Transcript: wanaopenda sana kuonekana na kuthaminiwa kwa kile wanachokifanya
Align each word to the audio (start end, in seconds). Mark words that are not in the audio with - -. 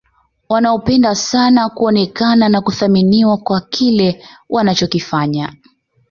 wanaopenda 0.49 1.15
sana 1.15 1.69
kuonekana 1.69 2.49
na 2.49 2.61
kuthaminiwa 2.61 3.37
kwa 3.37 3.61
kile 3.61 4.23
wanachokifanya 4.49 5.53